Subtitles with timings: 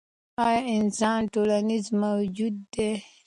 [0.47, 2.91] ایا انسان ټولنیز موجود دی؟